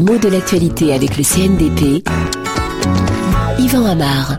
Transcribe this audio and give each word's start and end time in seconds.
Mots 0.00 0.16
de 0.16 0.28
l'actualité 0.28 0.94
avec 0.94 1.18
le 1.18 1.22
CNDP. 1.22 2.08
Yvan 3.58 3.84
Amar. 3.84 4.38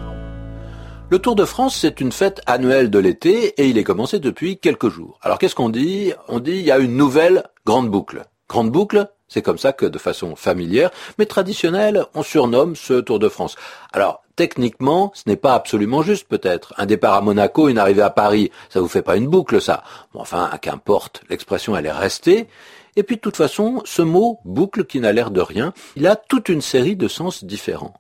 Le 1.12 1.20
Tour 1.20 1.36
de 1.36 1.46
France, 1.46 1.78
c'est 1.80 2.02
une 2.02 2.12
fête 2.12 2.42
annuelle 2.48 2.90
de 2.90 2.98
l'été 2.98 3.50
et 3.62 3.68
il 3.68 3.78
est 3.78 3.84
commencé 3.84 4.18
depuis 4.18 4.58
quelques 4.58 4.90
jours. 4.90 5.20
Alors 5.22 5.38
qu'est-ce 5.38 5.54
qu'on 5.54 5.70
dit? 5.70 6.14
On 6.28 6.40
dit 6.40 6.54
il 6.54 6.64
y 6.64 6.72
a 6.72 6.80
une 6.80 6.98
nouvelle 6.98 7.44
grande 7.64 7.92
boucle. 7.92 8.24
Grande 8.50 8.72
boucle, 8.72 9.08
c'est 9.28 9.44
comme 9.44 9.60
ça 9.60 9.72
que 9.72 9.86
de 9.86 10.00
façon 10.00 10.36
familière, 10.36 10.90
mais 11.20 11.28
traditionnelle, 11.28 12.06
on 12.16 12.24
surnomme 12.24 12.76
ce 12.76 12.94
Tour 13.00 13.20
de 13.20 13.30
France. 13.30 13.56
Alors 13.94 14.24
techniquement, 14.36 15.12
ce 15.14 15.24
n'est 15.28 15.36
pas 15.36 15.54
absolument 15.54 16.02
juste 16.02 16.28
peut-être. 16.28 16.74
Un 16.78 16.88
départ 16.88 17.14
à 17.14 17.22
Monaco, 17.22 17.70
une 17.70 17.78
arrivée 17.78 18.02
à 18.02 18.10
Paris, 18.10 18.50
ça 18.70 18.82
vous 18.82 18.88
fait 18.88 19.04
pas 19.04 19.16
une 19.16 19.28
boucle 19.28 19.62
ça. 19.62 19.84
Bon, 20.12 20.22
enfin, 20.22 20.50
qu'importe, 20.60 21.22
l'expression 21.30 21.78
elle 21.78 21.86
est 21.86 21.92
restée. 21.92 22.48
Et 22.96 23.04
puis 23.04 23.16
de 23.16 23.22
toute 23.22 23.38
façon, 23.38 23.82
ce 23.86 24.02
mot 24.02 24.40
boucle 24.46 24.86
qui 24.86 25.00
n'a 25.00 25.14
l'air 25.14 25.32
de 25.32 25.42
rien, 25.42 25.74
il 25.96 26.08
a 26.08 26.16
toute 26.16 26.50
une 26.50 26.62
série 26.62 26.96
de 26.96 27.08
sens 27.08 27.44
différents. 27.44 27.94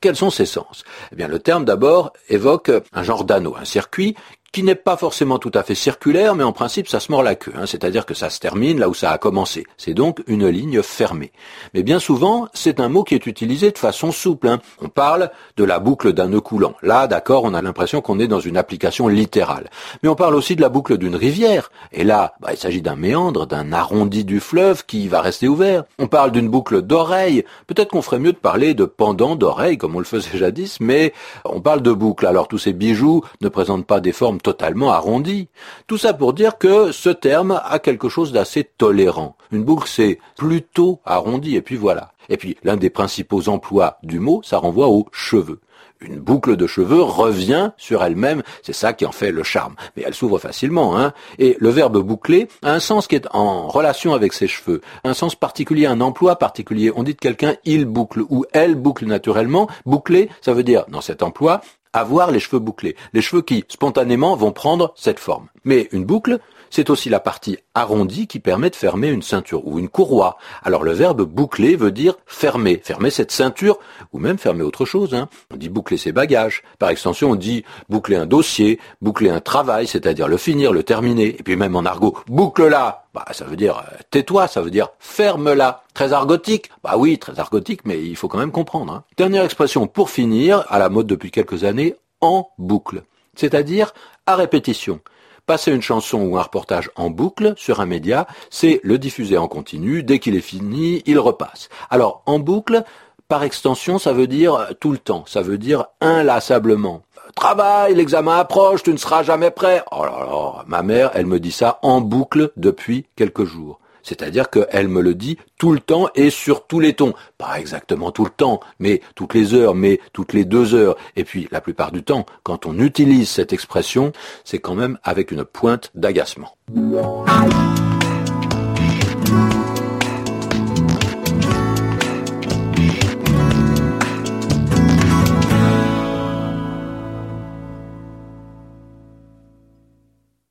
Quels 0.00 0.16
sont 0.16 0.30
ces 0.30 0.44
sens? 0.44 0.84
Eh 1.12 1.16
bien, 1.16 1.28
le 1.28 1.38
terme 1.38 1.64
d'abord 1.64 2.12
évoque 2.28 2.70
un 2.92 3.02
genre 3.02 3.24
d'anneau, 3.24 3.56
un 3.56 3.64
circuit 3.64 4.14
qui 4.54 4.62
n'est 4.62 4.76
pas 4.76 4.96
forcément 4.96 5.40
tout 5.40 5.50
à 5.52 5.64
fait 5.64 5.74
circulaire, 5.74 6.36
mais 6.36 6.44
en 6.44 6.52
principe 6.52 6.86
ça 6.86 7.00
se 7.00 7.10
mord 7.10 7.24
la 7.24 7.34
queue, 7.34 7.52
hein, 7.56 7.66
c'est-à-dire 7.66 8.06
que 8.06 8.14
ça 8.14 8.30
se 8.30 8.38
termine 8.38 8.78
là 8.78 8.88
où 8.88 8.94
ça 8.94 9.10
a 9.10 9.18
commencé. 9.18 9.66
C'est 9.76 9.94
donc 9.94 10.22
une 10.28 10.46
ligne 10.46 10.80
fermée. 10.80 11.32
Mais 11.74 11.82
bien 11.82 11.98
souvent, 11.98 12.46
c'est 12.54 12.78
un 12.78 12.88
mot 12.88 13.02
qui 13.02 13.16
est 13.16 13.26
utilisé 13.26 13.72
de 13.72 13.78
façon 13.78 14.12
souple. 14.12 14.46
Hein. 14.46 14.60
On 14.80 14.88
parle 14.88 15.32
de 15.56 15.64
la 15.64 15.80
boucle 15.80 16.12
d'un 16.12 16.28
nœud 16.28 16.40
coulant. 16.40 16.74
Là, 16.82 17.08
d'accord, 17.08 17.42
on 17.42 17.52
a 17.52 17.62
l'impression 17.62 18.00
qu'on 18.00 18.20
est 18.20 18.28
dans 18.28 18.38
une 18.38 18.56
application 18.56 19.08
littérale. 19.08 19.70
Mais 20.04 20.08
on 20.08 20.14
parle 20.14 20.36
aussi 20.36 20.54
de 20.54 20.60
la 20.60 20.68
boucle 20.68 20.98
d'une 20.98 21.16
rivière. 21.16 21.72
Et 21.90 22.04
là, 22.04 22.34
bah, 22.40 22.50
il 22.52 22.56
s'agit 22.56 22.80
d'un 22.80 22.94
méandre, 22.94 23.48
d'un 23.48 23.72
arrondi 23.72 24.24
du 24.24 24.38
fleuve 24.38 24.86
qui 24.86 25.08
va 25.08 25.20
rester 25.20 25.48
ouvert. 25.48 25.82
On 25.98 26.06
parle 26.06 26.30
d'une 26.30 26.48
boucle 26.48 26.80
d'oreille. 26.80 27.44
Peut-être 27.66 27.90
qu'on 27.90 28.02
ferait 28.02 28.20
mieux 28.20 28.32
de 28.32 28.38
parler 28.38 28.74
de 28.74 28.84
pendant 28.84 29.34
d'oreille, 29.34 29.78
comme 29.78 29.96
on 29.96 29.98
le 29.98 30.04
faisait 30.04 30.38
jadis, 30.38 30.78
mais 30.78 31.12
on 31.44 31.60
parle 31.60 31.82
de 31.82 31.92
boucle. 31.92 32.24
Alors 32.24 32.46
tous 32.46 32.58
ces 32.58 32.72
bijoux 32.72 33.24
ne 33.40 33.48
présentent 33.48 33.86
pas 33.86 33.98
des 33.98 34.12
formes 34.12 34.40
totalement 34.44 34.92
arrondi. 34.92 35.48
Tout 35.88 35.98
ça 35.98 36.14
pour 36.14 36.34
dire 36.34 36.58
que 36.58 36.92
ce 36.92 37.08
terme 37.08 37.60
a 37.64 37.80
quelque 37.80 38.08
chose 38.08 38.30
d'assez 38.30 38.62
tolérant. 38.62 39.36
Une 39.50 39.64
boucle, 39.64 39.88
c'est 39.88 40.20
plutôt 40.36 41.00
arrondi, 41.04 41.56
et 41.56 41.62
puis 41.62 41.76
voilà. 41.76 42.12
Et 42.28 42.36
puis, 42.36 42.56
l'un 42.62 42.76
des 42.76 42.90
principaux 42.90 43.48
emplois 43.48 43.98
du 44.02 44.20
mot, 44.20 44.42
ça 44.44 44.58
renvoie 44.58 44.88
aux 44.88 45.06
cheveux. 45.10 45.60
Une 46.00 46.18
boucle 46.18 46.56
de 46.56 46.66
cheveux 46.66 47.00
revient 47.00 47.70
sur 47.78 48.04
elle-même, 48.04 48.42
c'est 48.62 48.74
ça 48.74 48.92
qui 48.92 49.06
en 49.06 49.12
fait 49.12 49.32
le 49.32 49.42
charme. 49.42 49.74
Mais 49.96 50.02
elle 50.06 50.12
s'ouvre 50.12 50.38
facilement, 50.38 50.98
hein. 50.98 51.14
Et 51.38 51.56
le 51.58 51.70
verbe 51.70 51.98
boucler 52.02 52.48
a 52.62 52.72
un 52.72 52.80
sens 52.80 53.06
qui 53.06 53.14
est 53.14 53.26
en 53.32 53.68
relation 53.68 54.12
avec 54.12 54.34
ses 54.34 54.48
cheveux, 54.48 54.82
un 55.04 55.14
sens 55.14 55.34
particulier, 55.34 55.86
un 55.86 56.02
emploi 56.02 56.36
particulier. 56.36 56.92
On 56.94 57.04
dit 57.04 57.14
de 57.14 57.18
quelqu'un 57.18 57.54
il 57.64 57.86
boucle 57.86 58.22
ou 58.28 58.44
elle 58.52 58.74
boucle 58.74 59.06
naturellement. 59.06 59.68
Boucler, 59.86 60.28
ça 60.42 60.52
veut 60.52 60.64
dire, 60.64 60.84
dans 60.88 61.00
cet 61.00 61.22
emploi, 61.22 61.62
avoir 61.94 62.30
les 62.30 62.40
cheveux 62.40 62.58
bouclés. 62.58 62.96
Les 63.14 63.22
cheveux 63.22 63.42
qui, 63.42 63.64
spontanément, 63.68 64.36
vont 64.36 64.52
prendre 64.52 64.92
cette 64.96 65.20
forme. 65.20 65.48
Mais 65.64 65.88
une 65.92 66.04
boucle, 66.04 66.38
c'est 66.68 66.90
aussi 66.90 67.08
la 67.08 67.20
partie 67.20 67.58
arrondie 67.74 68.26
qui 68.26 68.40
permet 68.40 68.70
de 68.70 68.76
fermer 68.76 69.08
une 69.08 69.22
ceinture 69.22 69.66
ou 69.66 69.78
une 69.78 69.88
courroie. 69.88 70.38
Alors 70.62 70.84
le 70.84 70.92
verbe 70.92 71.22
boucler 71.22 71.76
veut 71.76 71.90
dire 71.90 72.14
fermer, 72.26 72.80
fermer 72.82 73.10
cette 73.10 73.32
ceinture 73.32 73.78
ou 74.12 74.18
même 74.18 74.38
fermer 74.38 74.62
autre 74.62 74.84
chose. 74.84 75.14
Hein. 75.14 75.28
On 75.52 75.56
dit 75.56 75.68
boucler 75.68 75.96
ses 75.96 76.12
bagages. 76.12 76.62
Par 76.78 76.90
extension, 76.90 77.32
on 77.32 77.34
dit 77.34 77.64
boucler 77.88 78.16
un 78.16 78.26
dossier, 78.26 78.78
boucler 79.02 79.30
un 79.30 79.40
travail, 79.40 79.86
c'est-à-dire 79.86 80.28
le 80.28 80.36
finir, 80.36 80.72
le 80.72 80.82
terminer. 80.82 81.36
Et 81.38 81.42
puis 81.42 81.56
même 81.56 81.76
en 81.76 81.84
argot, 81.84 82.16
boucle-la. 82.28 83.04
Bah, 83.12 83.24
ça 83.32 83.44
veut 83.44 83.56
dire 83.56 83.78
euh, 83.78 83.96
tais-toi, 84.10 84.48
ça 84.48 84.60
veut 84.60 84.70
dire 84.70 84.88
ferme-la. 84.98 85.82
Très 85.94 86.12
argotique. 86.12 86.70
Bah 86.82 86.94
oui, 86.96 87.18
très 87.18 87.38
argotique, 87.38 87.82
mais 87.84 88.02
il 88.02 88.16
faut 88.16 88.26
quand 88.26 88.38
même 88.38 88.50
comprendre. 88.50 88.92
Hein. 88.92 89.04
Dernière 89.16 89.44
expression 89.44 89.86
pour 89.86 90.10
finir, 90.10 90.64
à 90.68 90.80
la 90.80 90.88
mode 90.88 91.06
depuis 91.06 91.30
quelques 91.30 91.62
années, 91.62 91.94
en 92.20 92.48
boucle. 92.58 93.02
C'est-à-dire 93.36 93.94
à 94.26 94.36
répétition. 94.36 95.00
Passer 95.46 95.72
une 95.72 95.82
chanson 95.82 96.22
ou 96.22 96.38
un 96.38 96.42
reportage 96.42 96.90
en 96.96 97.10
boucle 97.10 97.52
sur 97.58 97.80
un 97.80 97.86
média, 97.86 98.26
c'est 98.48 98.80
le 98.82 98.96
diffuser 98.96 99.36
en 99.36 99.46
continu. 99.46 100.02
Dès 100.02 100.18
qu'il 100.18 100.36
est 100.36 100.40
fini, 100.40 101.02
il 101.04 101.18
repasse. 101.18 101.68
Alors, 101.90 102.22
en 102.24 102.38
boucle, 102.38 102.82
par 103.28 103.42
extension, 103.42 103.98
ça 103.98 104.14
veut 104.14 104.26
dire 104.26 104.68
tout 104.80 104.90
le 104.90 104.98
temps. 104.98 105.24
Ça 105.26 105.42
veut 105.42 105.58
dire 105.58 105.84
inlassablement. 106.00 107.02
Travail, 107.36 107.94
l'examen 107.94 108.38
approche, 108.38 108.82
tu 108.82 108.92
ne 108.92 108.96
seras 108.96 109.22
jamais 109.22 109.50
prêt. 109.50 109.82
Oh 109.92 110.04
là 110.04 110.24
là, 110.24 110.64
ma 110.66 110.82
mère, 110.82 111.10
elle 111.14 111.26
me 111.26 111.38
dit 111.38 111.52
ça 111.52 111.78
en 111.82 112.00
boucle 112.00 112.52
depuis 112.56 113.06
quelques 113.14 113.44
jours. 113.44 113.80
C'est-à-dire 114.04 114.50
qu'elle 114.50 114.86
me 114.88 115.00
le 115.00 115.14
dit 115.14 115.38
tout 115.58 115.72
le 115.72 115.80
temps 115.80 116.08
et 116.14 116.30
sur 116.30 116.66
tous 116.66 116.78
les 116.78 116.92
tons. 116.92 117.14
Pas 117.38 117.58
exactement 117.58 118.12
tout 118.12 118.24
le 118.24 118.30
temps, 118.30 118.60
mais 118.78 119.00
toutes 119.16 119.34
les 119.34 119.54
heures, 119.54 119.74
mais 119.74 119.98
toutes 120.12 120.32
les 120.32 120.44
deux 120.44 120.74
heures. 120.74 120.96
Et 121.16 121.24
puis, 121.24 121.48
la 121.50 121.60
plupart 121.60 121.90
du 121.90 122.04
temps, 122.04 122.26
quand 122.44 122.66
on 122.66 122.78
utilise 122.78 123.28
cette 123.28 123.52
expression, 123.52 124.12
c'est 124.44 124.60
quand 124.60 124.76
même 124.76 124.98
avec 125.02 125.32
une 125.32 125.44
pointe 125.44 125.90
d'agacement. 125.94 126.56